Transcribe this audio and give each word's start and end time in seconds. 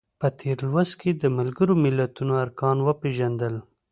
په 0.19 0.27
تېر 0.39 0.57
لوست 0.69 0.93
کې 1.01 1.11
د 1.13 1.23
ملګرو 1.37 1.73
ملتونو 1.83 2.33
ارکان 2.45 2.77
وپیژندل. 2.87 3.55